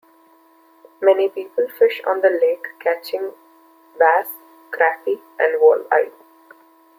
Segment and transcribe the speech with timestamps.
[0.99, 3.33] Many people fish on the lake, catching
[3.99, 4.29] bass,
[4.73, 6.11] crappie, and walleye.